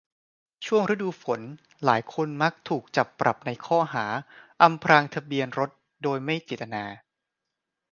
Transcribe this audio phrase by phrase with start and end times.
[0.65, 1.41] ช่วงฤดูฝน
[1.85, 4.05] หลายคนมักถูกจับปรับในข้อหา
[4.61, 5.69] อำพรางทะเบียนรถ
[6.03, 6.83] โดยไม่เจตนา